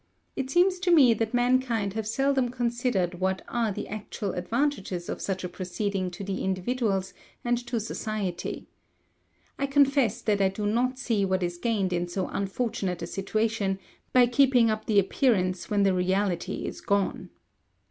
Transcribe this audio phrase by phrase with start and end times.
[0.35, 5.21] It seems to me that mankind have seldom considered what are the actual advantages of
[5.21, 7.13] such a proceeding to the individuals
[7.45, 8.67] and to society.
[9.59, 13.77] I confess that I do not see what is gained in so unfortunate a situation,
[14.11, 17.29] by keeping up the appearance when the reality is gone.